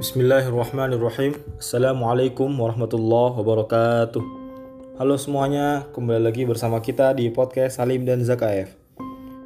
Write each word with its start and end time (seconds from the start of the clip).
Bismillahirrahmanirrahim. 0.00 1.60
Assalamualaikum 1.60 2.48
warahmatullahi 2.48 3.36
wabarakatuh. 3.36 4.24
Halo 4.96 5.20
semuanya, 5.20 5.92
kembali 5.92 6.24
lagi 6.24 6.48
bersama 6.48 6.80
kita 6.80 7.12
di 7.12 7.28
podcast 7.28 7.76
Salim 7.76 8.08
dan 8.08 8.24
Zakaev 8.24 8.72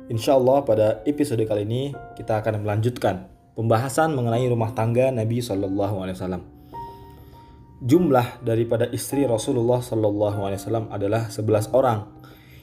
Insya 0.07 0.39
Allah 0.39 0.63
pada 0.63 1.03
episode 1.11 1.43
kali 1.43 1.67
ini 1.67 1.83
kita 2.15 2.39
akan 2.39 2.63
melanjutkan 2.63 3.27
pembahasan 3.59 4.15
mengenai 4.15 4.47
rumah 4.47 4.71
tangga 4.79 5.11
Nabi 5.11 5.43
SAW 5.43 6.39
Jumlah 7.83 8.39
daripada 8.47 8.87
istri 8.95 9.27
Rasulullah 9.27 9.83
SAW 9.83 10.87
adalah 10.87 11.35
11 11.35 11.75
orang 11.75 11.99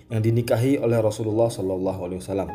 yang 0.07 0.23
dinikahi 0.23 0.79
oleh 0.79 0.95
Rasulullah 1.03 1.51
SAW 1.51 2.47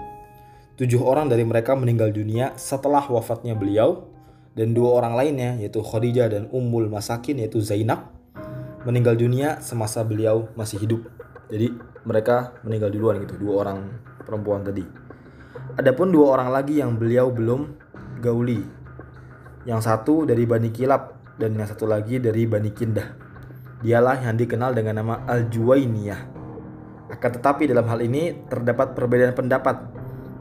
Tujuh 0.81 1.01
orang 1.05 1.29
dari 1.29 1.45
mereka 1.45 1.77
meninggal 1.77 2.09
dunia 2.09 2.57
setelah 2.57 3.05
wafatnya 3.05 3.53
beliau 3.53 4.16
dan 4.57 4.73
dua 4.73 4.97
orang 5.05 5.15
lainnya 5.15 5.61
yaitu 5.61 5.85
Khadijah 5.85 6.33
dan 6.33 6.49
Ummul 6.49 6.89
Masakin 6.89 7.45
yaitu 7.45 7.61
Zainab 7.61 8.09
meninggal 8.89 9.15
dunia 9.21 9.61
semasa 9.61 10.01
beliau 10.01 10.49
masih 10.57 10.81
hidup. 10.81 11.05
Jadi 11.53 11.77
mereka 12.09 12.57
meninggal 12.65 12.89
duluan 12.89 13.21
gitu, 13.23 13.37
dua 13.37 13.69
orang 13.69 13.79
perempuan 14.25 14.65
tadi. 14.65 14.83
Adapun 15.77 16.09
dua 16.09 16.41
orang 16.41 16.49
lagi 16.49 16.81
yang 16.81 16.97
beliau 16.97 17.29
belum 17.29 17.77
gauli. 18.25 18.65
Yang 19.69 19.81
satu 19.85 20.25
dari 20.25 20.49
Bani 20.49 20.73
Kilab 20.73 21.37
dan 21.37 21.53
yang 21.53 21.69
satu 21.69 21.85
lagi 21.85 22.17
dari 22.17 22.49
Bani 22.49 22.71
Kindah. 22.73 23.09
Dialah 23.85 24.25
yang 24.25 24.41
dikenal 24.41 24.73
dengan 24.73 25.05
nama 25.05 25.15
Al-Juwainiyah. 25.29 26.21
Akan 27.13 27.31
tetapi 27.39 27.69
dalam 27.69 27.87
hal 27.87 28.01
ini 28.03 28.49
terdapat 28.49 28.97
perbedaan 28.97 29.35
pendapat 29.37 29.77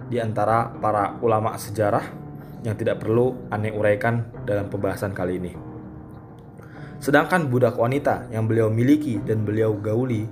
di 0.07 0.21
antara 0.21 0.69
para 0.69 1.17
ulama 1.21 1.57
sejarah 1.57 2.24
yang 2.65 2.73
tidak 2.75 2.99
perlu 2.99 3.37
aneh 3.53 3.69
uraikan 3.69 4.25
dalam 4.43 4.67
pembahasan 4.67 5.13
kali 5.13 5.37
ini. 5.37 5.53
Sedangkan 6.97 7.45
budak 7.45 7.77
wanita 7.77 8.25
yang 8.33 8.49
beliau 8.49 8.73
miliki 8.73 9.21
dan 9.21 9.45
beliau 9.45 9.77
gauli 9.77 10.25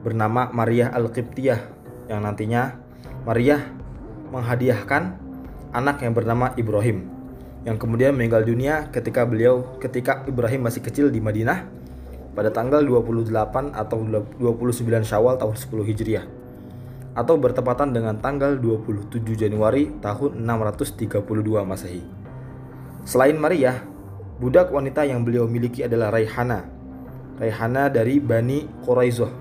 bernama 0.00 0.48
Maria 0.48 0.88
Al-Qibtiyah 0.96 1.60
yang 2.08 2.24
nantinya 2.24 2.80
Maria 3.28 3.60
menghadiahkan 4.32 5.02
anak 5.76 6.00
yang 6.00 6.16
bernama 6.16 6.56
Ibrahim 6.56 7.12
yang 7.66 7.76
kemudian 7.76 8.14
meninggal 8.14 8.46
dunia 8.46 8.88
ketika 8.94 9.26
beliau 9.26 9.76
ketika 9.82 10.22
Ibrahim 10.24 10.70
masih 10.70 10.80
kecil 10.80 11.10
di 11.10 11.18
Madinah 11.18 11.66
pada 12.32 12.54
tanggal 12.54 12.78
28 12.80 13.34
atau 13.74 13.98
29 14.06 15.02
Syawal 15.02 15.34
tahun 15.36 15.54
10 15.58 15.90
Hijriah 15.90 16.24
atau 17.16 17.40
bertepatan 17.40 17.96
dengan 17.96 18.20
tanggal 18.20 18.60
27 18.60 19.24
Januari 19.40 19.88
tahun 20.04 20.36
632 20.44 21.16
Masehi. 21.64 22.04
Selain 23.08 23.40
Maria, 23.40 23.80
budak 24.36 24.68
wanita 24.68 25.08
yang 25.08 25.24
beliau 25.24 25.48
miliki 25.48 25.80
adalah 25.80 26.12
Raihana. 26.12 26.68
Raihana 27.40 27.88
dari 27.88 28.20
Bani 28.20 28.68
Quraizoh. 28.84 29.32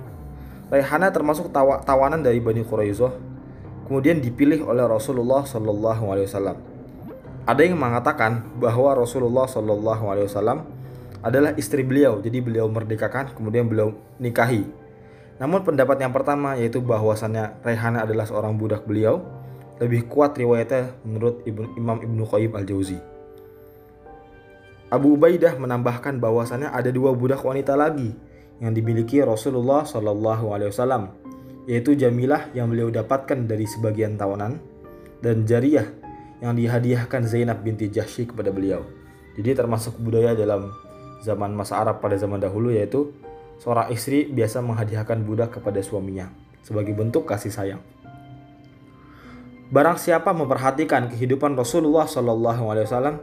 Raihana 0.71 1.11
termasuk 1.11 1.51
tawa 1.51 1.83
tawanan 1.83 2.23
dari 2.23 2.39
Bani 2.39 2.63
Quraizoh, 2.63 3.11
kemudian 3.91 4.23
dipilih 4.23 4.63
oleh 4.63 4.87
Rasulullah 4.87 5.43
Shallallahu 5.43 6.03
Alaihi 6.15 6.31
Wasallam. 6.31 6.57
Ada 7.45 7.61
yang 7.61 7.75
mengatakan 7.75 8.55
bahwa 8.55 8.95
Rasulullah 8.95 9.51
Shallallahu 9.51 10.03
Alaihi 10.09 10.31
Wasallam 10.31 10.63
adalah 11.19 11.51
istri 11.59 11.83
beliau, 11.83 12.23
jadi 12.23 12.39
beliau 12.39 12.71
merdekakan, 12.71 13.35
kemudian 13.35 13.67
beliau 13.67 13.93
nikahi 14.17 14.84
namun 15.35 15.67
pendapat 15.67 15.99
yang 15.99 16.15
pertama 16.15 16.55
yaitu 16.55 16.79
bahwasannya 16.79 17.59
Rehana 17.59 18.07
adalah 18.07 18.23
seorang 18.23 18.55
budak 18.55 18.87
beliau 18.87 19.19
lebih 19.83 20.07
kuat 20.07 20.39
riwayatnya 20.39 20.95
menurut 21.03 21.43
Ibn, 21.43 21.75
Imam 21.75 21.97
Ibnu 21.99 22.23
Qayyim 22.23 22.55
Al-Jauzi. 22.55 22.99
Abu 24.87 25.19
Ubaidah 25.19 25.59
menambahkan 25.59 26.23
bahwasannya 26.23 26.71
ada 26.71 26.87
dua 26.87 27.11
budak 27.11 27.43
wanita 27.43 27.75
lagi 27.75 28.15
yang 28.63 28.71
dimiliki 28.71 29.19
Rasulullah 29.19 29.83
Shallallahu 29.83 30.55
Alaihi 30.55 30.71
Wasallam, 30.71 31.11
yaitu 31.67 31.99
Jamilah 31.99 32.47
yang 32.55 32.71
beliau 32.71 32.87
dapatkan 32.87 33.43
dari 33.43 33.67
sebagian 33.67 34.15
tawanan 34.15 34.55
dan 35.19 35.43
Jariyah 35.43 35.89
yang 36.39 36.55
dihadiahkan 36.55 37.27
Zainab 37.27 37.59
binti 37.59 37.91
Jahsy 37.91 38.29
kepada 38.29 38.55
beliau. 38.55 38.87
Jadi 39.35 39.51
termasuk 39.51 39.99
budaya 39.99 40.31
dalam 40.31 40.71
zaman 41.19 41.51
masa 41.51 41.83
Arab 41.83 41.99
pada 41.99 42.15
zaman 42.15 42.39
dahulu 42.39 42.71
yaitu 42.71 43.11
Seorang 43.59 43.91
istri 43.91 44.27
biasa 44.27 44.59
menghadiahkan 44.59 45.23
budak 45.23 45.59
kepada 45.59 45.79
suaminya 45.79 46.29
sebagai 46.65 46.91
bentuk 46.97 47.23
kasih 47.29 47.53
sayang. 47.53 47.81
Barang 49.69 49.97
siapa 49.97 50.29
memperhatikan 50.33 51.09
kehidupan 51.09 51.57
Rasulullah 51.57 52.05
Shallallahu 52.05 52.63
Alaihi 52.69 52.85
Wasallam, 52.85 53.17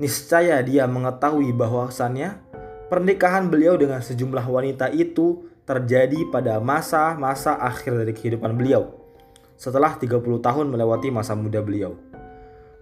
niscaya 0.00 0.60
dia 0.64 0.88
mengetahui 0.88 1.52
bahwasannya 1.52 2.40
pernikahan 2.88 3.52
beliau 3.52 3.76
dengan 3.76 4.00
sejumlah 4.00 4.46
wanita 4.48 4.88
itu 4.92 5.44
terjadi 5.66 6.30
pada 6.32 6.62
masa-masa 6.62 7.58
akhir 7.58 8.06
dari 8.06 8.14
kehidupan 8.14 8.54
beliau 8.54 8.94
setelah 9.58 9.96
30 9.96 10.22
tahun 10.22 10.66
melewati 10.68 11.10
masa 11.10 11.34
muda 11.34 11.60
beliau. 11.64 11.96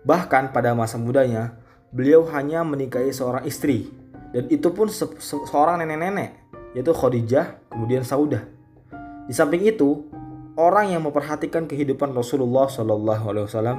Bahkan 0.05 0.53
pada 0.53 0.77
masa 0.77 1.01
mudanya, 1.01 1.57
beliau 1.95 2.27
hanya 2.35 2.67
menikahi 2.67 3.15
seorang 3.15 3.47
istri 3.49 3.89
dan 4.35 4.51
itu 4.51 4.67
pun 4.75 4.91
se 4.91 5.07
seorang 5.23 5.79
nenek-nenek 5.81 6.44
yaitu 6.75 6.91
Khadijah, 6.91 7.71
kemudian 7.71 8.03
Saudah. 8.03 8.43
Di 9.25 9.33
samping 9.33 9.63
itu, 9.65 10.05
orang 10.59 10.91
yang 10.93 11.03
memperhatikan 11.07 11.65
kehidupan 11.71 12.13
Rasulullah 12.13 12.67
Shallallahu 12.67 13.25
Alaihi 13.31 13.47
Wasallam 13.47 13.79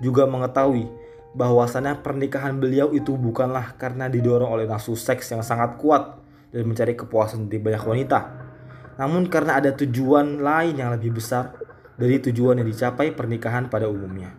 juga 0.00 0.24
mengetahui 0.26 0.88
bahwasannya 1.36 2.02
pernikahan 2.02 2.58
beliau 2.58 2.90
itu 2.90 3.14
bukanlah 3.14 3.78
karena 3.78 4.10
didorong 4.10 4.50
oleh 4.50 4.66
nafsu 4.66 4.98
seks 4.98 5.30
yang 5.30 5.46
sangat 5.46 5.78
kuat 5.78 6.18
dan 6.50 6.66
mencari 6.66 6.98
kepuasan 6.98 7.46
di 7.46 7.62
banyak 7.62 7.84
wanita, 7.86 8.18
namun 8.98 9.30
karena 9.30 9.62
ada 9.62 9.70
tujuan 9.70 10.42
lain 10.42 10.74
yang 10.74 10.90
lebih 10.90 11.22
besar 11.22 11.54
dari 11.94 12.18
tujuan 12.18 12.58
yang 12.58 12.66
dicapai 12.66 13.14
pernikahan 13.14 13.70
pada 13.70 13.86
umumnya. 13.86 14.34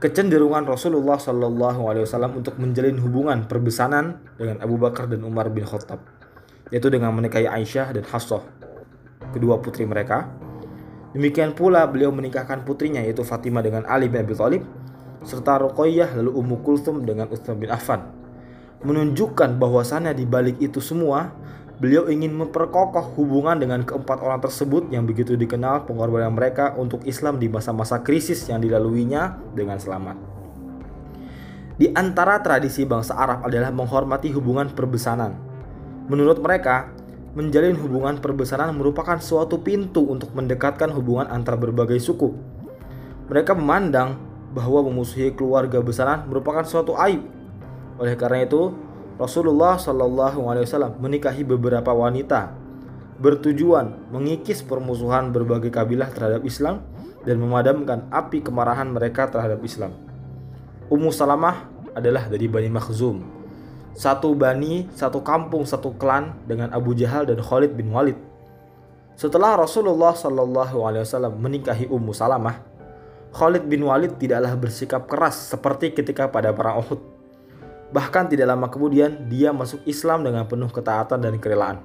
Kecenderungan 0.00 0.64
Rasulullah 0.64 1.20
Shallallahu 1.20 1.82
Alaihi 1.86 2.08
Wasallam 2.08 2.40
untuk 2.40 2.56
menjalin 2.56 2.96
hubungan 2.98 3.44
perbesanan 3.44 4.18
dengan 4.40 4.64
Abu 4.64 4.80
Bakar 4.80 5.06
dan 5.06 5.22
Umar 5.22 5.52
bin 5.52 5.62
Khattab 5.68 6.21
yaitu 6.72 6.88
dengan 6.88 7.12
menikahi 7.12 7.44
Aisyah 7.44 7.92
dan 7.92 8.04
Hafsah, 8.08 8.40
kedua 9.36 9.60
putri 9.60 9.84
mereka. 9.84 10.32
Demikian 11.12 11.52
pula 11.52 11.84
beliau 11.84 12.08
menikahkan 12.08 12.64
putrinya 12.64 13.04
yaitu 13.04 13.20
Fatimah 13.20 13.60
dengan 13.60 13.84
Ali 13.84 14.08
bin 14.08 14.24
Abi 14.24 14.32
Thalib 14.32 14.64
serta 15.22 15.60
Ruqayyah 15.60 16.16
lalu 16.16 16.32
Ummu 16.32 16.64
Kulthum 16.64 17.04
dengan 17.04 17.28
Utsman 17.28 17.60
bin 17.60 17.68
Affan. 17.68 18.08
Menunjukkan 18.82 19.60
bahwasannya 19.60 20.16
di 20.16 20.24
balik 20.24 20.58
itu 20.64 20.80
semua 20.80 21.36
beliau 21.76 22.08
ingin 22.08 22.32
memperkokoh 22.32 23.12
hubungan 23.20 23.60
dengan 23.60 23.84
keempat 23.84 24.24
orang 24.24 24.40
tersebut 24.40 24.88
yang 24.88 25.04
begitu 25.04 25.36
dikenal 25.36 25.84
pengorbanan 25.84 26.32
mereka 26.32 26.72
untuk 26.80 27.04
Islam 27.04 27.36
di 27.36 27.52
masa-masa 27.52 28.00
krisis 28.00 28.48
yang 28.48 28.64
dilaluinya 28.64 29.36
dengan 29.52 29.76
selamat. 29.76 30.16
Di 31.76 31.92
antara 31.92 32.40
tradisi 32.40 32.88
bangsa 32.88 33.20
Arab 33.20 33.44
adalah 33.44 33.68
menghormati 33.68 34.32
hubungan 34.32 34.72
perbesanan 34.72 35.51
Menurut 36.10 36.42
mereka, 36.42 36.90
menjalin 37.32 37.78
hubungan 37.78 38.20
perbesaran 38.20 38.74
merupakan 38.76 39.16
suatu 39.22 39.62
pintu 39.62 40.04
untuk 40.04 40.34
mendekatkan 40.36 40.92
hubungan 40.92 41.30
antara 41.30 41.56
berbagai 41.56 41.96
suku. 42.02 42.34
Mereka 43.30 43.56
memandang 43.56 44.20
bahwa 44.52 44.84
memusuhi 44.84 45.32
keluarga 45.32 45.80
besaran 45.80 46.28
merupakan 46.28 46.66
suatu 46.66 46.92
aib. 47.00 47.24
Oleh 47.96 48.18
karena 48.20 48.44
itu, 48.44 48.76
Rasulullah 49.16 49.80
Shallallahu 49.80 50.40
Alaihi 50.50 50.64
Wasallam 50.68 51.00
menikahi 51.00 51.46
beberapa 51.46 51.94
wanita 51.94 52.52
bertujuan 53.22 54.10
mengikis 54.10 54.66
permusuhan 54.66 55.30
berbagai 55.30 55.70
kabilah 55.70 56.10
terhadap 56.10 56.42
Islam 56.42 56.82
dan 57.22 57.38
memadamkan 57.38 58.10
api 58.10 58.42
kemarahan 58.42 58.90
mereka 58.90 59.30
terhadap 59.30 59.62
Islam. 59.62 59.94
Ummu 60.90 61.14
Salamah 61.14 61.70
adalah 61.94 62.26
dari 62.26 62.50
Bani 62.50 62.66
Makhzum 62.66 63.41
satu 63.92 64.32
bani, 64.32 64.88
satu 64.96 65.20
kampung, 65.20 65.68
satu 65.68 65.92
klan 66.00 66.32
dengan 66.48 66.72
Abu 66.72 66.96
Jahal 66.96 67.28
dan 67.28 67.40
Khalid 67.40 67.76
bin 67.76 67.92
Walid. 67.92 68.16
Setelah 69.12 69.60
Rasulullah 69.60 70.16
Shallallahu 70.16 70.88
Alaihi 70.88 71.04
Wasallam 71.04 71.36
menikahi 71.36 71.84
Ummu 71.86 72.16
Salamah, 72.16 72.64
Khalid 73.32 73.68
bin 73.68 73.84
Walid 73.84 74.16
tidaklah 74.16 74.56
bersikap 74.56 75.04
keras 75.08 75.52
seperti 75.52 75.92
ketika 75.92 76.28
pada 76.32 76.52
perang 76.56 76.80
Uhud. 76.80 77.00
Bahkan 77.92 78.32
tidak 78.32 78.48
lama 78.48 78.72
kemudian 78.72 79.28
dia 79.28 79.52
masuk 79.52 79.84
Islam 79.84 80.24
dengan 80.24 80.48
penuh 80.48 80.72
ketaatan 80.72 81.20
dan 81.20 81.36
kerelaan. 81.36 81.84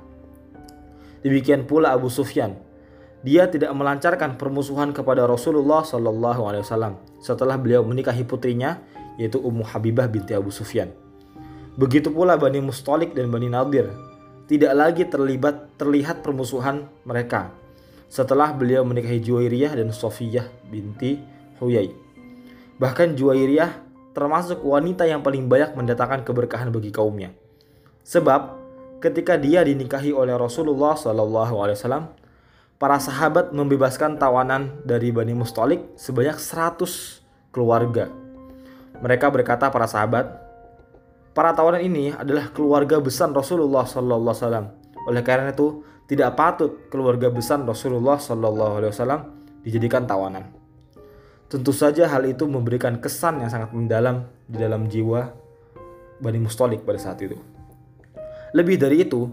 Demikian 1.20 1.68
pula 1.68 1.92
Abu 1.92 2.08
Sufyan. 2.08 2.56
Dia 3.28 3.52
tidak 3.52 3.76
melancarkan 3.76 4.40
permusuhan 4.40 4.96
kepada 4.96 5.28
Rasulullah 5.28 5.84
Shallallahu 5.84 6.42
Alaihi 6.48 6.64
Wasallam 6.64 6.96
setelah 7.20 7.60
beliau 7.60 7.84
menikahi 7.84 8.24
putrinya 8.24 8.80
yaitu 9.20 9.42
Ummu 9.42 9.68
Habibah 9.68 10.08
binti 10.08 10.32
Abu 10.32 10.54
Sufyan. 10.54 11.07
Begitu 11.78 12.10
pula 12.10 12.34
Bani 12.42 12.58
Mustalik 12.58 13.14
dan 13.14 13.30
Bani 13.30 13.54
Nadir 13.54 13.94
tidak 14.50 14.74
lagi 14.74 15.06
terlibat 15.06 15.78
terlihat 15.78 16.26
permusuhan 16.26 16.90
mereka 17.06 17.54
setelah 18.10 18.50
beliau 18.50 18.82
menikahi 18.82 19.22
Juwairiyah 19.22 19.78
dan 19.78 19.94
Sofiyah 19.94 20.50
binti 20.74 21.22
Huyai. 21.62 21.94
Bahkan 22.82 23.14
Juwairiyah 23.14 23.86
termasuk 24.18 24.66
wanita 24.66 25.06
yang 25.06 25.22
paling 25.22 25.46
banyak 25.46 25.78
mendatangkan 25.78 26.26
keberkahan 26.26 26.74
bagi 26.74 26.90
kaumnya. 26.90 27.30
Sebab 28.02 28.58
ketika 28.98 29.38
dia 29.38 29.62
dinikahi 29.62 30.10
oleh 30.10 30.34
Rasulullah 30.34 30.98
SAW, 30.98 32.18
para 32.82 32.98
sahabat 32.98 33.54
membebaskan 33.54 34.18
tawanan 34.18 34.82
dari 34.82 35.14
Bani 35.14 35.38
Mustalik 35.38 35.94
sebanyak 35.94 36.42
100 36.42 37.54
keluarga. 37.54 38.10
Mereka 38.98 39.30
berkata 39.30 39.70
para 39.70 39.86
sahabat, 39.86 40.47
para 41.38 41.54
tawanan 41.54 41.86
ini 41.86 42.10
adalah 42.18 42.50
keluarga 42.50 42.98
besar 42.98 43.30
Rasulullah 43.30 43.86
SAW. 43.86 44.74
Oleh 45.06 45.22
karena 45.22 45.54
itu, 45.54 45.86
tidak 46.10 46.34
patut 46.34 46.90
keluarga 46.90 47.30
besar 47.30 47.62
Rasulullah 47.62 48.18
SAW 48.18 49.62
dijadikan 49.62 50.10
tawanan. 50.10 50.50
Tentu 51.46 51.70
saja 51.70 52.10
hal 52.10 52.26
itu 52.26 52.50
memberikan 52.50 52.98
kesan 52.98 53.46
yang 53.46 53.54
sangat 53.54 53.70
mendalam 53.70 54.26
di 54.50 54.58
dalam 54.58 54.90
jiwa 54.90 55.30
Bani 56.18 56.42
Mustalik 56.42 56.82
pada 56.82 56.98
saat 56.98 57.22
itu. 57.22 57.38
Lebih 58.58 58.82
dari 58.82 59.06
itu, 59.06 59.30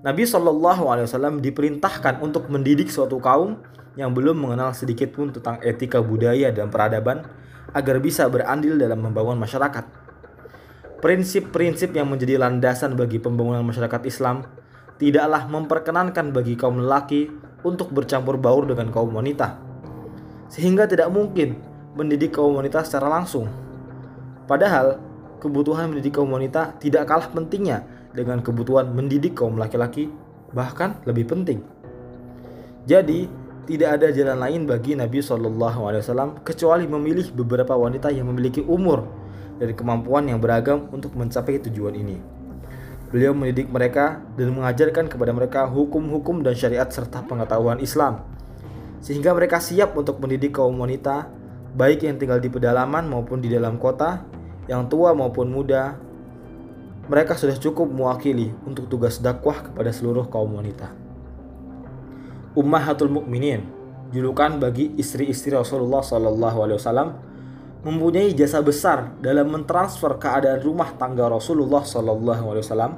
Nabi 0.00 0.24
Shallallahu 0.24 0.88
Alaihi 0.88 1.06
Wasallam 1.12 1.44
diperintahkan 1.44 2.24
untuk 2.24 2.48
mendidik 2.48 2.88
suatu 2.88 3.20
kaum 3.20 3.60
yang 4.00 4.16
belum 4.16 4.40
mengenal 4.40 4.72
sedikit 4.72 5.12
pun 5.12 5.28
tentang 5.28 5.60
etika 5.60 6.00
budaya 6.00 6.48
dan 6.50 6.72
peradaban 6.72 7.28
agar 7.76 8.00
bisa 8.00 8.26
berandil 8.32 8.80
dalam 8.80 9.04
membangun 9.04 9.36
masyarakat. 9.36 10.03
Prinsip-prinsip 11.04 11.92
yang 11.92 12.08
menjadi 12.08 12.40
landasan 12.40 12.96
bagi 12.96 13.20
pembangunan 13.20 13.60
masyarakat 13.60 14.08
Islam 14.08 14.40
tidaklah 14.96 15.44
memperkenankan 15.52 16.32
bagi 16.32 16.56
kaum 16.56 16.80
lelaki 16.80 17.28
untuk 17.60 17.92
bercampur 17.92 18.40
baur 18.40 18.64
dengan 18.64 18.88
kaum 18.88 19.12
wanita 19.12 19.60
sehingga 20.48 20.88
tidak 20.88 21.12
mungkin 21.12 21.60
mendidik 21.92 22.32
kaum 22.32 22.56
wanita 22.56 22.88
secara 22.88 23.12
langsung. 23.20 23.52
Padahal, 24.48 24.96
kebutuhan 25.44 25.92
mendidik 25.92 26.16
kaum 26.16 26.32
wanita 26.32 26.80
tidak 26.80 27.04
kalah 27.04 27.28
pentingnya 27.28 27.84
dengan 28.16 28.40
kebutuhan 28.40 28.88
mendidik 28.88 29.36
kaum 29.36 29.60
laki-laki, 29.60 30.08
bahkan 30.56 30.96
lebih 31.04 31.28
penting. 31.28 31.60
Jadi, 32.88 33.28
tidak 33.68 34.00
ada 34.00 34.08
jalan 34.08 34.40
lain 34.40 34.60
bagi 34.64 34.96
Nabi 34.96 35.20
Shallallahu 35.20 35.84
Alaihi 35.84 36.00
Wasallam 36.00 36.30
kecuali 36.40 36.88
memilih 36.88 37.28
beberapa 37.36 37.76
wanita 37.76 38.08
yang 38.08 38.28
memiliki 38.32 38.64
umur 38.64 39.23
dan 39.60 39.70
kemampuan 39.74 40.26
yang 40.26 40.42
beragam 40.42 40.90
untuk 40.90 41.14
mencapai 41.14 41.62
tujuan 41.64 41.94
ini. 41.94 42.18
Beliau 43.14 43.30
mendidik 43.30 43.70
mereka 43.70 44.22
dan 44.34 44.50
mengajarkan 44.50 45.06
kepada 45.06 45.30
mereka 45.30 45.70
hukum-hukum 45.70 46.42
dan 46.42 46.58
syariat 46.58 46.90
serta 46.90 47.22
pengetahuan 47.22 47.78
Islam 47.78 48.34
sehingga 49.04 49.36
mereka 49.36 49.60
siap 49.60 49.92
untuk 50.00 50.16
mendidik 50.16 50.56
kaum 50.56 50.80
wanita, 50.80 51.28
baik 51.76 52.08
yang 52.08 52.16
tinggal 52.16 52.40
di 52.40 52.48
pedalaman 52.48 53.04
maupun 53.04 53.36
di 53.36 53.52
dalam 53.52 53.76
kota, 53.76 54.24
yang 54.64 54.88
tua 54.88 55.12
maupun 55.12 55.52
muda. 55.52 56.00
Mereka 57.04 57.36
sudah 57.36 57.60
cukup 57.60 57.92
mewakili 57.92 58.48
untuk 58.64 58.88
tugas 58.88 59.20
dakwah 59.20 59.60
kepada 59.60 59.92
seluruh 59.92 60.24
kaum 60.32 60.56
wanita. 60.56 60.88
Ummahatul 62.56 63.12
Mukminin, 63.12 63.68
julukan 64.08 64.56
bagi 64.56 64.96
istri-istri 64.96 65.52
Rasulullah 65.52 66.00
SAW, 66.00 67.33
mempunyai 67.84 68.32
jasa 68.32 68.64
besar 68.64 69.12
dalam 69.20 69.52
mentransfer 69.52 70.16
keadaan 70.16 70.64
rumah 70.64 70.96
tangga 70.96 71.28
Rasulullah 71.28 71.84
SAW, 71.84 72.96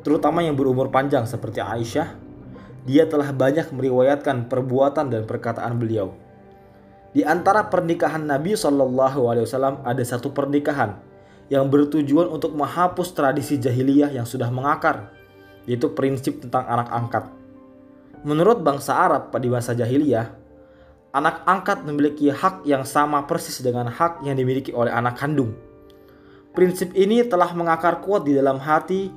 terutama 0.00 0.40
yang 0.40 0.56
berumur 0.56 0.88
panjang 0.88 1.28
seperti 1.28 1.60
Aisyah, 1.60 2.16
dia 2.88 3.04
telah 3.04 3.28
banyak 3.34 3.68
meriwayatkan 3.76 4.48
perbuatan 4.48 5.12
dan 5.12 5.28
perkataan 5.28 5.76
beliau. 5.76 6.16
Di 7.12 7.24
antara 7.24 7.68
pernikahan 7.68 8.24
Nabi 8.24 8.56
Wasallam 8.56 9.84
ada 9.84 10.04
satu 10.04 10.32
pernikahan 10.36 11.00
yang 11.48 11.68
bertujuan 11.72 12.28
untuk 12.28 12.52
menghapus 12.52 13.16
tradisi 13.16 13.56
jahiliyah 13.56 14.12
yang 14.12 14.28
sudah 14.28 14.52
mengakar, 14.52 15.12
yaitu 15.64 15.92
prinsip 15.96 16.44
tentang 16.44 16.68
anak 16.68 16.88
angkat. 16.92 17.24
Menurut 18.20 18.60
bangsa 18.60 18.96
Arab 18.96 19.32
pada 19.32 19.48
masa 19.48 19.72
jahiliyah, 19.72 20.35
anak 21.16 21.48
angkat 21.48 21.80
memiliki 21.88 22.28
hak 22.28 22.68
yang 22.68 22.84
sama 22.84 23.24
persis 23.24 23.64
dengan 23.64 23.88
hak 23.88 24.20
yang 24.20 24.36
dimiliki 24.36 24.76
oleh 24.76 24.92
anak 24.92 25.16
kandung. 25.16 25.56
Prinsip 26.52 26.92
ini 26.92 27.24
telah 27.24 27.56
mengakar 27.56 28.04
kuat 28.04 28.28
di 28.28 28.36
dalam 28.36 28.60
hati 28.60 29.08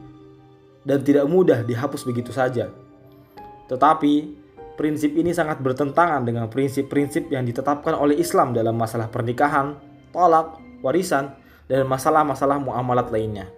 dan 0.88 1.04
tidak 1.04 1.28
mudah 1.28 1.60
dihapus 1.68 2.08
begitu 2.08 2.32
saja. 2.32 2.72
Tetapi, 3.68 4.14
prinsip 4.80 5.12
ini 5.20 5.36
sangat 5.36 5.60
bertentangan 5.60 6.24
dengan 6.24 6.48
prinsip-prinsip 6.48 7.28
yang 7.28 7.44
ditetapkan 7.44 8.00
oleh 8.00 8.16
Islam 8.16 8.56
dalam 8.56 8.80
masalah 8.80 9.12
pernikahan, 9.12 9.76
tolak, 10.16 10.56
warisan, 10.80 11.36
dan 11.68 11.84
masalah-masalah 11.84 12.64
muamalat 12.64 13.12
lainnya. 13.12 13.52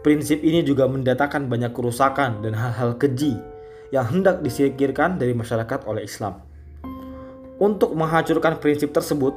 Prinsip 0.00 0.40
ini 0.44 0.64
juga 0.64 0.84
mendatangkan 0.88 1.48
banyak 1.48 1.72
kerusakan 1.72 2.44
dan 2.44 2.52
hal-hal 2.56 2.96
keji 3.00 3.36
yang 3.92 4.04
hendak 4.08 4.44
disingkirkan 4.44 5.16
dari 5.16 5.32
masyarakat 5.32 5.88
oleh 5.88 6.04
Islam. 6.04 6.53
Untuk 7.58 7.94
menghancurkan 7.94 8.58
prinsip 8.58 8.90
tersebut, 8.90 9.34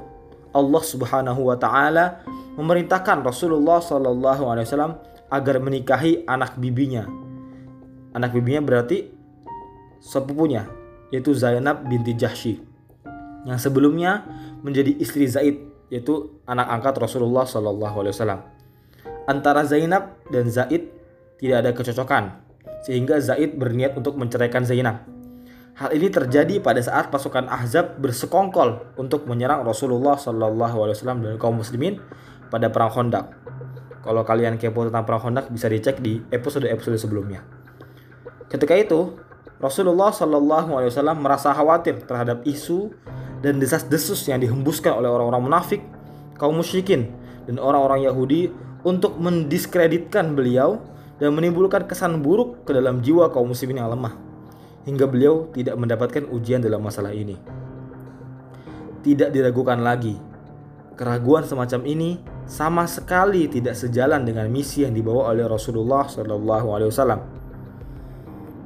Allah 0.55 0.83
Subhanahu 0.83 1.53
wa 1.53 1.57
taala 1.59 2.25
memerintahkan 2.57 3.21
Rasulullah 3.21 3.77
Shallallahu 3.77 4.49
alaihi 4.49 4.65
wasallam 4.65 4.97
agar 5.29 5.61
menikahi 5.61 6.25
anak 6.25 6.57
bibinya. 6.57 7.05
Anak 8.17 8.33
bibinya 8.33 8.65
berarti 8.65 9.13
sepupunya 10.01 10.65
yaitu 11.13 11.31
Zainab 11.37 11.85
binti 11.87 12.17
Jahsy 12.17 12.59
yang 13.47 13.55
sebelumnya 13.61 14.27
menjadi 14.65 14.91
istri 14.99 15.23
Zaid 15.29 15.63
yaitu 15.87 16.35
anak 16.43 16.67
angkat 16.67 16.99
Rasulullah 16.99 17.47
Shallallahu 17.47 17.95
Alaihi 18.03 18.13
Wasallam. 18.15 18.41
Antara 19.27 19.63
Zainab 19.63 20.19
dan 20.27 20.51
Zaid 20.51 20.91
tidak 21.39 21.57
ada 21.63 21.71
kecocokan 21.71 22.43
sehingga 22.83 23.23
Zaid 23.23 23.55
berniat 23.55 23.95
untuk 23.95 24.19
menceraikan 24.19 24.67
Zainab. 24.67 25.16
Hal 25.77 25.93
ini 25.93 26.09
terjadi 26.09 26.57
pada 26.57 26.81
saat 26.81 27.13
pasukan 27.13 27.45
Ahzab 27.53 28.01
bersekongkol 28.01 28.97
untuk 28.97 29.29
menyerang 29.29 29.61
Rasulullah 29.61 30.17
Shallallahu 30.17 30.73
Alaihi 30.81 30.97
Wasallam 30.97 31.21
dan 31.21 31.37
kaum 31.37 31.61
muslimin 31.61 32.01
pada 32.49 32.73
perang 32.73 32.89
Khandaq. 32.89 33.29
Kalau 34.01 34.25
kalian 34.25 34.57
kepo 34.57 34.89
tentang 34.89 35.05
perang 35.05 35.29
Khandaq 35.29 35.53
bisa 35.53 35.69
dicek 35.69 36.01
di 36.01 36.17
episode-episode 36.33 36.97
sebelumnya. 36.97 37.45
Ketika 38.49 38.73
itu, 38.73 39.21
Rasulullah 39.61 40.09
Shallallahu 40.09 40.81
Alaihi 40.81 40.89
Wasallam 40.89 41.21
merasa 41.21 41.53
khawatir 41.53 42.01
terhadap 42.09 42.41
isu 42.41 42.89
dan 43.45 43.61
desas-desus 43.61 44.25
yang 44.25 44.41
dihembuskan 44.41 44.97
oleh 44.97 45.13
orang-orang 45.13 45.45
munafik, 45.45 45.85
kaum 46.41 46.57
musyrikin, 46.57 47.13
dan 47.45 47.61
orang-orang 47.61 48.01
Yahudi 48.01 48.49
untuk 48.81 49.21
mendiskreditkan 49.21 50.33
beliau 50.33 50.81
dan 51.21 51.37
menimbulkan 51.37 51.85
kesan 51.85 52.25
buruk 52.25 52.65
ke 52.65 52.73
dalam 52.73 53.05
jiwa 53.05 53.29
kaum 53.29 53.53
muslimin 53.53 53.77
yang 53.77 53.93
lemah, 53.93 54.17
hingga 54.87 55.05
beliau 55.05 55.51
tidak 55.51 55.75
mendapatkan 55.75 56.23
ujian 56.31 56.63
dalam 56.63 56.79
masalah 56.79 57.11
ini. 57.11 57.35
Tidak 59.03 59.29
diragukan 59.29 59.83
lagi, 59.83 60.15
keraguan 60.97 61.45
semacam 61.45 61.85
ini 61.85 62.17
sama 62.49 62.89
sekali 62.89 63.45
tidak 63.51 63.77
sejalan 63.77 64.25
dengan 64.25 64.49
misi 64.49 64.81
yang 64.81 64.97
dibawa 64.97 65.29
oleh 65.35 65.45
Rasulullah 65.45 66.09
Shallallahu 66.09 66.67
Alaihi 66.73 66.89
Wasallam 66.89 67.21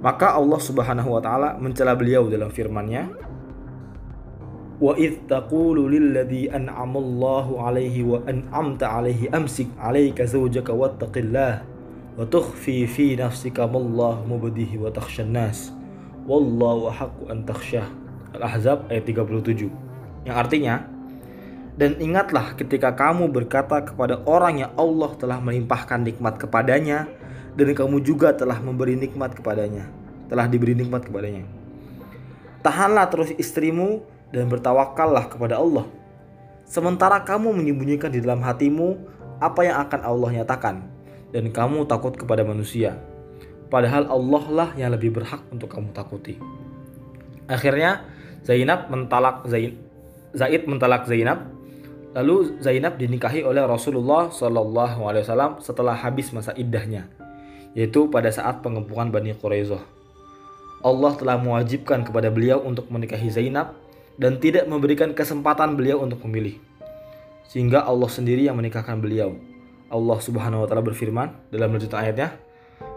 maka 0.01 0.33
Allah 0.33 0.61
Subhanahu 0.61 1.13
wa 1.13 1.21
taala 1.21 1.59
mencela 1.59 1.93
beliau 1.93 2.25
dalam 2.31 2.49
firman-Nya 2.49 3.29
Wa 4.81 4.97
idh 4.97 5.29
taqulu 5.29 5.85
lilladzi 5.93 6.49
an'ama 6.49 6.97
Allahu 6.97 7.61
'alaihi 7.61 8.01
wa 8.01 8.17
an'amta 8.25 8.89
'alaihi 8.89 9.29
amsik 9.29 9.69
'alaika 9.77 10.25
zawjaka 10.25 10.73
wattaqillah 10.73 11.61
wa 12.17 12.25
tukhfi 12.25 12.89
fi 12.89 13.13
nafsika 13.13 13.69
ma 13.69 13.77
Allah 13.77 14.25
mubdihi 14.25 14.81
wa 14.81 14.89
takhshan 14.89 15.37
nas 15.37 15.69
wallahu 16.31 16.87
haqqu 16.87 17.27
an 17.27 17.43
Al-Ahzab 18.31 18.87
ayat 18.87 19.03
37 19.03 19.67
yang 20.23 20.35
artinya 20.39 20.87
dan 21.75 21.99
ingatlah 21.99 22.55
ketika 22.55 22.95
kamu 22.95 23.27
berkata 23.31 23.83
kepada 23.83 24.23
orang 24.23 24.63
yang 24.63 24.71
Allah 24.79 25.11
telah 25.19 25.43
melimpahkan 25.43 26.03
nikmat 26.03 26.39
kepadanya 26.39 27.11
dan 27.55 27.67
kamu 27.75 27.99
juga 28.03 28.31
telah 28.31 28.59
memberi 28.63 28.95
nikmat 28.95 29.35
kepadanya, 29.35 29.87
telah 30.31 30.47
diberi 30.47 30.75
nikmat 30.75 31.03
kepadanya. 31.03 31.43
Tahanlah 32.63 33.09
terus 33.11 33.33
istrimu 33.35 34.03
dan 34.31 34.47
bertawakallah 34.47 35.27
kepada 35.31 35.59
Allah. 35.59 35.87
Sementara 36.63 37.19
kamu 37.19 37.51
menyembunyikan 37.51 38.13
di 38.13 38.23
dalam 38.23 38.39
hatimu 38.39 38.95
apa 39.43 39.65
yang 39.67 39.81
akan 39.83 39.99
Allah 40.05 40.29
nyatakan 40.39 40.75
dan 41.35 41.49
kamu 41.51 41.83
takut 41.89 42.15
kepada 42.15 42.45
manusia. 42.47 42.95
Padahal 43.71 44.11
Allah 44.11 44.43
lah 44.51 44.69
yang 44.75 44.91
lebih 44.91 45.15
berhak 45.15 45.47
untuk 45.47 45.71
kamu 45.71 45.95
takuti. 45.95 46.35
Akhirnya 47.47 48.03
Zainab 48.43 48.91
mentalak 48.91 49.47
Zain, 49.47 49.79
Zaid 50.35 50.67
mentalak 50.67 51.07
Zainab. 51.07 51.47
Lalu 52.11 52.59
Zainab 52.59 52.99
dinikahi 52.99 53.39
oleh 53.47 53.63
Rasulullah 53.63 54.27
Shallallahu 54.27 55.07
Alaihi 55.07 55.23
Wasallam 55.23 55.63
setelah 55.63 55.95
habis 55.95 56.35
masa 56.35 56.51
iddahnya 56.59 57.07
yaitu 57.71 58.11
pada 58.11 58.27
saat 58.27 58.59
pengepungan 58.59 59.07
Bani 59.15 59.31
Quraizoh. 59.31 59.79
Allah 60.83 61.15
telah 61.15 61.39
mewajibkan 61.39 62.03
kepada 62.03 62.27
beliau 62.27 62.59
untuk 62.59 62.91
menikahi 62.91 63.31
Zainab 63.31 63.79
dan 64.19 64.43
tidak 64.43 64.67
memberikan 64.67 65.15
kesempatan 65.15 65.79
beliau 65.79 66.03
untuk 66.03 66.19
memilih. 66.27 66.59
sehingga 67.51 67.83
Allah 67.83 68.07
sendiri 68.07 68.47
yang 68.47 68.55
menikahkan 68.55 68.95
beliau. 69.03 69.35
Allah 69.91 70.17
Subhanahu 70.23 70.63
wa 70.63 70.67
taala 70.71 70.87
berfirman 70.87 71.51
dalam 71.51 71.75
lanjutan 71.75 71.99
ayatnya, 71.99 72.39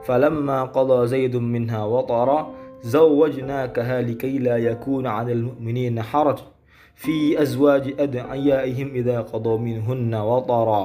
"Falamma 0.04 0.68
qada 0.70 1.08
Zaidun 1.08 1.44
minha 1.49 1.82
wa 1.88 2.04
tara 2.04 2.49
zawwajnakaha 2.84 4.04
likai 4.04 4.38
la 4.38 4.61
yakuna 4.61 5.20
'alal 5.20 5.52
mu'minina 5.52 6.04
haraj 6.04 6.44
fi 6.92 7.34
azwaji 7.34 7.96
ad'iyaihim 7.96 8.92
idza 8.92 9.25
qada 9.25 9.52
minhunna 9.56 10.20
wa 10.20 10.38
tara." 10.44 10.84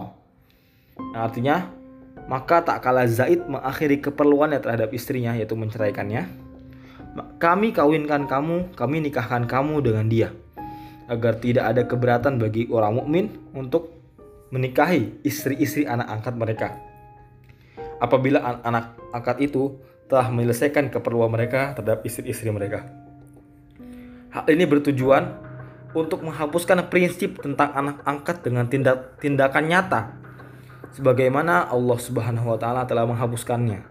Nah, 1.00 1.22
artinya, 1.28 1.72
maka 2.28 2.64
tak 2.64 2.84
kalah 2.84 3.08
Zaid 3.08 3.44
mengakhiri 3.48 4.04
keperluannya 4.04 4.60
terhadap 4.64 4.92
istrinya 4.96 5.36
yaitu 5.36 5.56
menceraikannya. 5.56 6.28
Kami 7.42 7.74
kawinkan 7.74 8.30
kamu, 8.30 8.76
kami 8.78 9.04
nikahkan 9.04 9.50
kamu 9.50 9.82
dengan 9.82 10.06
dia 10.08 10.30
agar 11.10 11.42
tidak 11.42 11.66
ada 11.66 11.84
keberatan 11.90 12.38
bagi 12.38 12.70
orang 12.70 13.02
mukmin 13.02 13.26
untuk 13.58 13.90
menikahi 14.54 15.26
istri-istri 15.26 15.90
anak 15.90 16.06
angkat 16.22 16.36
mereka. 16.38 16.68
Apabila 18.00 18.64
anak, 18.64 18.96
angkat 19.12 19.44
itu 19.44 19.80
telah 20.08 20.32
menyelesaikan 20.32 20.90
keperluan 20.90 21.30
mereka 21.30 21.78
terhadap 21.78 22.02
istri-istri 22.08 22.50
mereka. 22.50 22.88
Hal 24.34 24.48
ini 24.50 24.66
bertujuan 24.66 25.38
untuk 25.94 26.26
menghapuskan 26.26 26.88
prinsip 26.88 27.38
tentang 27.44 27.76
anak 27.76 28.02
angkat 28.06 28.42
dengan 28.42 28.66
tindak, 28.72 29.20
tindakan 29.22 29.66
nyata 29.70 30.02
sebagaimana 30.96 31.70
Allah 31.70 32.00
Subhanahu 32.00 32.56
wa 32.56 32.58
taala 32.58 32.86
telah 32.86 33.06
menghapuskannya. 33.10 33.86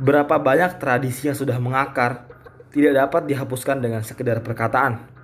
Berapa 0.00 0.36
banyak 0.36 0.76
tradisi 0.76 1.28
yang 1.28 1.36
sudah 1.36 1.56
mengakar 1.56 2.28
tidak 2.72 3.08
dapat 3.08 3.24
dihapuskan 3.24 3.80
dengan 3.80 4.04
sekedar 4.04 4.44
perkataan 4.44 5.16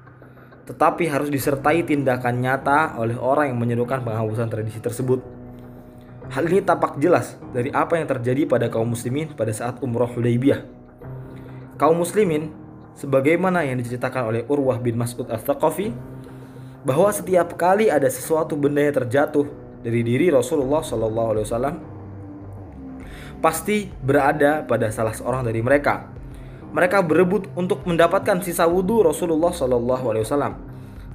tetapi 0.63 1.11
harus 1.11 1.27
disertai 1.27 1.83
tindakan 1.83 2.39
nyata 2.39 2.95
oleh 2.95 3.19
orang 3.19 3.51
yang 3.51 3.59
menyerukan 3.59 4.01
penghapusan 4.07 4.47
tradisi 4.47 4.79
tersebut. 4.79 5.42
Hal 6.31 6.47
ini 6.47 6.63
tampak 6.63 7.01
jelas 7.03 7.35
dari 7.51 7.75
apa 7.75 7.99
yang 7.99 8.07
terjadi 8.07 8.47
pada 8.47 8.71
kaum 8.71 8.95
muslimin 8.95 9.35
pada 9.35 9.51
saat 9.51 9.83
umroh 9.83 10.07
Hudaybiyah. 10.07 10.63
Kaum 11.81 11.99
muslimin, 11.99 12.55
sebagaimana 12.95 13.67
yang 13.67 13.83
diceritakan 13.83 14.31
oleh 14.31 14.43
Urwah 14.47 14.79
bin 14.79 14.95
Mas'ud 14.95 15.27
al-Thaqafi, 15.27 15.91
bahwa 16.87 17.11
setiap 17.11 17.59
kali 17.59 17.91
ada 17.91 18.07
sesuatu 18.07 18.55
benda 18.55 18.85
yang 18.85 18.95
terjatuh 19.03 19.49
dari 19.83 20.07
diri 20.07 20.31
Rasulullah 20.31 20.85
SAW, 20.85 21.75
pasti 23.43 23.91
berada 23.91 24.63
pada 24.63 24.87
salah 24.95 25.17
seorang 25.17 25.43
dari 25.43 25.59
mereka 25.59 26.13
mereka 26.73 27.05
berebut 27.05 27.53
untuk 27.53 27.85
mendapatkan 27.85 28.41
sisa 28.41 28.65
wudhu 28.65 29.05
Rasulullah 29.05 29.53
Shallallahu 29.53 30.05
Alaihi 30.09 30.25
Wasallam. 30.25 30.57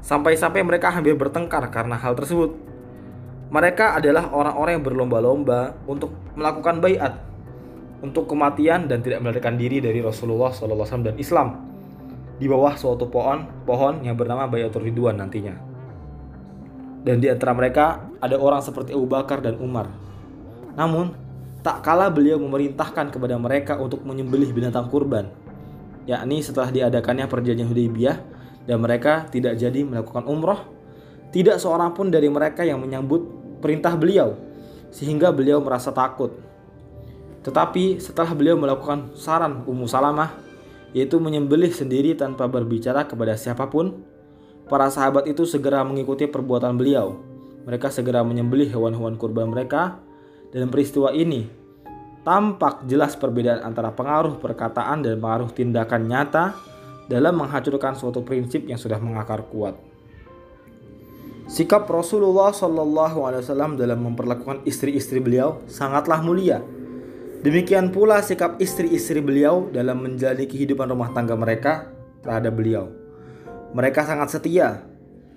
Sampai-sampai 0.05 0.61
mereka 0.61 0.93
hampir 0.93 1.17
bertengkar 1.17 1.65
karena 1.73 1.97
hal 1.97 2.13
tersebut. 2.13 2.53
Mereka 3.47 3.99
adalah 3.99 4.27
orang-orang 4.35 4.79
yang 4.79 4.85
berlomba-lomba 4.85 5.59
untuk 5.87 6.11
melakukan 6.35 6.83
bayat 6.83 7.13
untuk 8.03 8.27
kematian 8.29 8.85
dan 8.85 9.01
tidak 9.01 9.23
melarikan 9.23 9.55
diri 9.55 9.81
dari 9.81 10.03
Rasulullah 10.03 10.51
Wasallam 10.53 11.07
dan 11.07 11.15
Islam 11.17 11.65
di 12.37 12.45
bawah 12.45 12.77
suatu 12.77 13.09
pohon 13.09 13.65
pohon 13.65 14.05
yang 14.05 14.13
bernama 14.19 14.45
Bayatul 14.45 14.85
Ridwan 14.85 15.17
nantinya. 15.17 15.55
Dan 17.01 17.23
di 17.23 17.31
antara 17.31 17.55
mereka 17.55 18.03
ada 18.19 18.35
orang 18.35 18.59
seperti 18.59 18.91
Abu 18.91 19.07
Bakar 19.07 19.39
dan 19.39 19.57
Umar. 19.63 19.87
Namun, 20.75 21.15
tak 21.63 21.81
kala 21.81 22.11
beliau 22.11 22.37
memerintahkan 22.37 23.15
kepada 23.15 23.39
mereka 23.39 23.79
untuk 23.79 24.03
menyembelih 24.03 24.51
binatang 24.51 24.91
kurban 24.91 25.31
yakni 26.07 26.39
setelah 26.39 26.71
diadakannya 26.71 27.27
perjanjian 27.27 27.67
Hudaybiyah 27.67 28.17
dan 28.63 28.79
mereka 28.79 29.27
tidak 29.27 29.59
jadi 29.59 29.83
melakukan 29.83 30.23
umroh, 30.23 30.63
tidak 31.31 31.59
seorang 31.59 31.91
pun 31.91 32.07
dari 32.07 32.31
mereka 32.31 32.63
yang 32.63 32.79
menyambut 32.79 33.23
perintah 33.59 33.93
beliau, 33.99 34.37
sehingga 34.93 35.33
beliau 35.35 35.59
merasa 35.59 35.91
takut. 35.91 36.31
Tetapi 37.43 37.99
setelah 38.03 38.31
beliau 38.35 38.55
melakukan 38.59 39.15
saran 39.15 39.63
Ummu 39.63 39.87
Salamah, 39.87 40.35
yaitu 40.95 41.19
menyembelih 41.19 41.71
sendiri 41.71 42.15
tanpa 42.15 42.47
berbicara 42.47 43.07
kepada 43.07 43.35
siapa 43.35 43.67
pun, 43.67 44.03
para 44.67 44.91
sahabat 44.91 45.27
itu 45.27 45.47
segera 45.47 45.83
mengikuti 45.83 46.27
perbuatan 46.27 46.75
beliau. 46.75 47.19
Mereka 47.67 47.91
segera 47.91 48.23
menyembelih 48.23 48.71
hewan-hewan 48.71 49.19
kurban 49.19 49.51
mereka, 49.51 49.99
dan 50.51 50.71
peristiwa 50.71 51.11
ini 51.11 51.47
tampak 52.27 52.83
jelas 52.87 53.15
perbedaan 53.15 53.63
antara 53.63 53.95
pengaruh 53.95 54.39
perkataan 54.39 55.03
dan 55.03 55.19
pengaruh 55.19 55.47
tindakan 55.51 56.11
nyata 56.11 56.55
dalam 57.07 57.39
menghancurkan 57.39 57.95
suatu 57.95 58.19
prinsip 58.23 58.67
yang 58.67 58.75
sudah 58.75 58.99
mengakar 58.99 59.47
kuat. 59.47 59.79
Sikap 61.47 61.87
Rasulullah 61.87 62.51
Shallallahu 62.51 63.23
Alaihi 63.23 63.41
Wasallam 63.47 63.79
dalam 63.79 64.03
memperlakukan 64.03 64.67
istri-istri 64.67 65.23
beliau 65.23 65.63
sangatlah 65.71 66.19
mulia. 66.19 66.59
Demikian 67.41 67.95
pula 67.95 68.19
sikap 68.19 68.59
istri-istri 68.59 69.23
beliau 69.23 69.71
dalam 69.71 70.03
menjalani 70.03 70.43
kehidupan 70.43 70.91
rumah 70.91 71.15
tangga 71.15 71.39
mereka 71.39 71.87
terhadap 72.19 72.51
beliau. 72.51 72.91
Mereka 73.71 74.03
sangat 74.03 74.35
setia, 74.35 74.83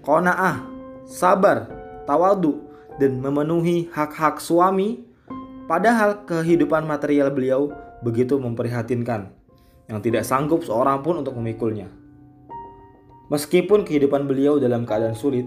kona'ah, 0.02 0.66
sabar, 1.06 1.70
tawadu, 2.08 2.58
dan 2.98 3.22
memenuhi 3.22 3.86
hak-hak 3.94 4.42
suami 4.42 5.10
Padahal 5.70 6.26
kehidupan 6.26 6.82
material 6.82 7.30
beliau 7.30 7.70
begitu 8.02 8.42
memprihatinkan, 8.42 9.30
yang 9.86 10.02
tidak 10.02 10.26
sanggup 10.26 10.66
seorang 10.66 10.98
pun 10.98 11.22
untuk 11.22 11.38
memikulnya. 11.38 11.86
Meskipun 13.30 13.86
kehidupan 13.86 14.26
beliau 14.26 14.58
dalam 14.58 14.82
keadaan 14.82 15.14
sulit, 15.14 15.46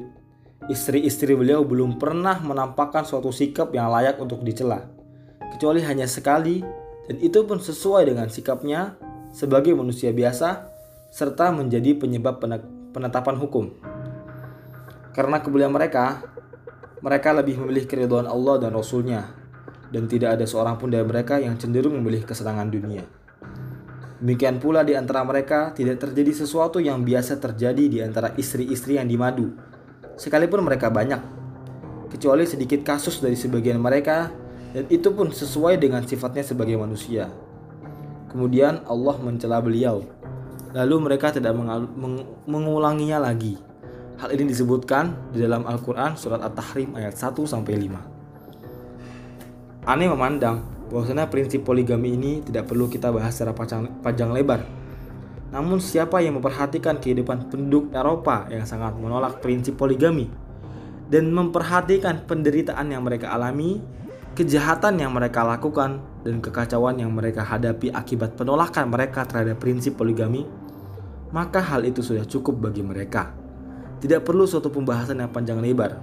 istri-istri 0.72 1.36
beliau 1.36 1.66
belum 1.68 2.00
pernah 2.00 2.40
menampakkan 2.40 3.04
suatu 3.04 3.34
sikap 3.34 3.72
yang 3.76 3.92
layak 3.92 4.20
untuk 4.20 4.44
dicela, 4.46 4.88
kecuali 5.56 5.84
hanya 5.84 6.08
sekali, 6.08 6.64
dan 7.10 7.18
itu 7.20 7.44
pun 7.44 7.60
sesuai 7.60 8.08
dengan 8.08 8.28
sikapnya 8.32 8.96
sebagai 9.34 9.76
manusia 9.76 10.14
biasa, 10.16 10.70
serta 11.12 11.52
menjadi 11.52 11.98
penyebab 12.00 12.40
penetapan 12.96 13.36
hukum. 13.38 13.76
Karena 15.14 15.44
kemuliaan 15.44 15.74
mereka, 15.74 16.26
mereka 17.04 17.36
lebih 17.36 17.60
memilih 17.62 17.86
keridhaan 17.86 18.26
Allah 18.26 18.64
dan 18.64 18.72
Rasulnya 18.74 19.44
dan 19.94 20.10
tidak 20.10 20.42
ada 20.42 20.46
seorang 20.50 20.82
pun 20.82 20.90
dari 20.90 21.06
mereka 21.06 21.38
yang 21.38 21.54
cenderung 21.62 21.94
memilih 22.02 22.26
kesenangan 22.26 22.74
dunia. 22.74 23.06
Demikian 24.24 24.58
pula 24.58 24.82
di 24.82 24.98
antara 24.98 25.22
mereka 25.22 25.76
tidak 25.76 26.02
terjadi 26.02 26.34
sesuatu 26.34 26.82
yang 26.82 27.06
biasa 27.06 27.38
terjadi 27.38 27.84
di 27.92 28.00
antara 28.02 28.34
istri-istri 28.40 28.98
yang 28.98 29.06
dimadu, 29.06 29.54
sekalipun 30.24 30.64
mereka 30.64 30.88
banyak, 30.88 31.20
kecuali 32.08 32.48
sedikit 32.48 32.80
kasus 32.88 33.20
dari 33.20 33.36
sebagian 33.36 33.76
mereka, 33.76 34.32
dan 34.72 34.88
itu 34.88 35.12
pun 35.12 35.36
sesuai 35.36 35.76
dengan 35.76 36.08
sifatnya 36.08 36.48
sebagai 36.48 36.80
manusia. 36.80 37.28
Kemudian 38.32 38.88
Allah 38.88 39.20
mencela 39.20 39.60
beliau, 39.60 40.08
lalu 40.72 40.96
mereka 41.04 41.36
tidak 41.36 41.52
mengulanginya 42.48 43.20
lagi. 43.20 43.60
Hal 44.18 44.32
ini 44.32 44.48
disebutkan 44.48 45.36
di 45.36 45.44
dalam 45.44 45.68
Al-Quran 45.68 46.16
surat 46.16 46.40
At-Tahrim 46.40 46.96
ayat 46.96 47.20
1 47.20 47.44
5. 47.44 49.84
Aneh 49.84 50.08
memandang 50.08 50.64
bahwasanya 50.88 51.28
prinsip 51.28 51.68
poligami 51.68 52.16
ini 52.16 52.40
tidak 52.40 52.72
perlu 52.72 52.88
kita 52.88 53.12
bahas 53.12 53.36
secara 53.36 53.52
panjang, 53.52 53.92
panjang 54.00 54.32
lebar. 54.32 54.64
Namun 55.54 55.78
siapa 55.78 56.18
yang 56.18 56.42
memperhatikan 56.42 56.98
kehidupan 56.98 57.54
penduduk 57.54 57.94
Eropa 57.94 58.50
yang 58.50 58.66
sangat 58.66 58.98
menolak 58.98 59.38
prinsip 59.38 59.78
poligami 59.78 60.26
dan 61.14 61.30
memperhatikan 61.30 62.26
penderitaan 62.26 62.90
yang 62.90 63.06
mereka 63.06 63.30
alami, 63.30 63.78
kejahatan 64.34 64.98
yang 64.98 65.14
mereka 65.14 65.46
lakukan, 65.46 66.02
dan 66.26 66.42
kekacauan 66.42 66.98
yang 66.98 67.14
mereka 67.14 67.46
hadapi 67.46 67.94
akibat 67.94 68.34
penolakan 68.34 68.90
mereka 68.90 69.30
terhadap 69.30 69.62
prinsip 69.62 69.94
poligami, 69.94 70.50
maka 71.30 71.62
hal 71.62 71.86
itu 71.86 72.02
sudah 72.02 72.26
cukup 72.26 72.58
bagi 72.58 72.82
mereka. 72.82 73.30
Tidak 74.02 74.26
perlu 74.26 74.50
suatu 74.50 74.74
pembahasan 74.74 75.22
yang 75.22 75.30
panjang 75.30 75.62
lebar. 75.62 76.02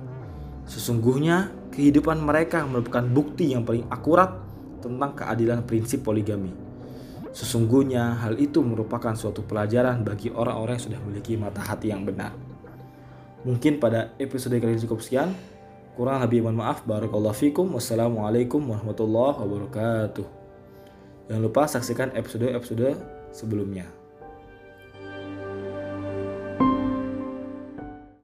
Sesungguhnya 0.71 1.51
kehidupan 1.75 2.23
mereka 2.23 2.63
merupakan 2.71 3.03
bukti 3.03 3.51
yang 3.51 3.67
paling 3.67 3.83
akurat 3.91 4.31
tentang 4.79 5.11
keadilan 5.19 5.67
prinsip 5.67 6.07
poligami. 6.07 6.70
Sesungguhnya 7.31 8.19
hal 8.19 8.35
itu 8.43 8.59
merupakan 8.61 9.15
suatu 9.15 9.47
pelajaran 9.47 10.03
bagi 10.03 10.35
orang-orang 10.35 10.79
yang 10.79 10.85
sudah 10.91 10.99
memiliki 11.07 11.39
mata 11.39 11.63
hati 11.63 11.95
yang 11.95 12.03
benar. 12.03 12.35
Mungkin 13.47 13.79
pada 13.81 14.13
episode 14.19 14.59
kali 14.59 14.77
ini 14.77 14.83
cukup 14.85 15.01
sekian. 15.01 15.33
Kurang 15.95 16.21
lebih 16.21 16.43
mohon 16.43 16.59
maaf. 16.59 16.83
Barakallahu 16.83 17.37
fikum. 17.37 17.71
Wassalamualaikum 17.77 18.61
warahmatullahi 18.61 19.37
wabarakatuh. 19.47 20.27
Jangan 21.31 21.43
lupa 21.47 21.63
saksikan 21.71 22.11
episode-episode 22.19 22.99
sebelumnya. 23.31 24.00